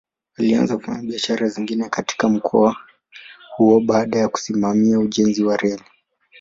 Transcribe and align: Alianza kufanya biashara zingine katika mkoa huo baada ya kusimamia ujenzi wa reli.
Alianza 0.39 0.77
kufanya 0.77 1.01
biashara 1.03 1.47
zingine 1.47 1.89
katika 1.89 2.29
mkoa 2.29 2.75
huo 3.55 3.79
baada 3.79 4.19
ya 4.19 4.27
kusimamia 4.29 4.99
ujenzi 4.99 5.43
wa 5.43 5.57
reli. 5.57 5.83